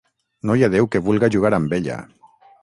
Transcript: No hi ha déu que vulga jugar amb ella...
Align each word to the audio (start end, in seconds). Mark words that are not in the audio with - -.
No 0.49 0.55
hi 0.59 0.63
ha 0.67 0.69
déu 0.75 0.89
que 0.95 1.01
vulga 1.09 1.29
jugar 1.37 1.53
amb 1.59 1.77
ella... 1.79 2.01